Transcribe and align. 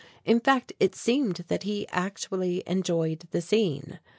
In 0.25 0.39
fact 0.39 0.73
it 0.79 0.95
seemed 0.95 1.45
that 1.47 1.61
he 1.61 1.87
actually 1.89 2.63
enjoyed 2.65 3.25
the 3.29 3.39
scene. 3.39 3.99